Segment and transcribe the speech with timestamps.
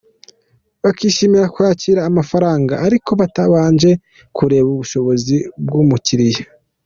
[0.83, 3.91] Bakishimira kwakira amafaranga ariko batabanje
[4.37, 5.35] kureba ubushobozi
[5.65, 6.45] bw’umukiriya.